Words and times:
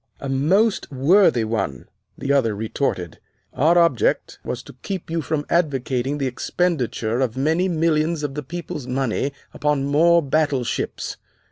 "A 0.19 0.27
most 0.27 0.91
worthy 0.91 1.43
one," 1.43 1.87
the 2.17 2.33
other 2.33 2.55
retorted. 2.55 3.19
"Our 3.53 3.77
object 3.77 4.39
was 4.43 4.63
to 4.63 4.73
keep 4.81 5.11
you 5.11 5.21
from 5.21 5.45
advocating 5.47 6.17
the 6.17 6.25
expenditure 6.25 7.19
of 7.19 7.37
many 7.37 7.67
millions 7.67 8.23
of 8.23 8.33
the 8.33 8.41
people's 8.41 8.87
money 8.87 9.31
upon 9.53 9.85
more 9.85 10.23
battleships. 10.23 11.17